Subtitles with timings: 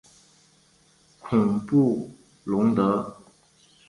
[1.21, 2.09] 孔布
[2.43, 3.15] 龙德。